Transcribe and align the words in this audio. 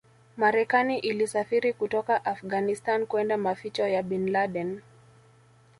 Marekani 0.37 0.99
ilisafiri 0.99 1.73
kutoka 1.73 2.25
Afghanistan 2.25 3.05
kwenda 3.05 3.37
maficho 3.37 3.87
ya 3.87 4.03
Bin 4.03 4.29
Laden 4.31 4.81